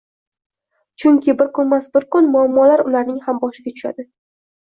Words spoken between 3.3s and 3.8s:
boshiga